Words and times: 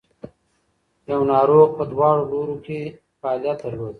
یو 1.11 1.21
ناروغ 1.31 1.67
په 1.77 1.83
دواړو 1.91 2.21
لورو 2.31 2.55
کې 2.65 2.79
فعالیت 3.19 3.57
درلود. 3.65 3.89